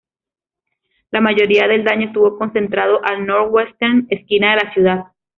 La 1.11 1.21
mayoría 1.21 1.67
del 1.67 1.83
daño 1.83 2.07
estuvo 2.07 2.39
concentrado 2.39 3.01
al 3.05 3.23
northwestern 3.23 4.07
esquina 4.09 4.55
de 4.55 4.65
la 4.65 4.73
ciudad. 4.73 5.05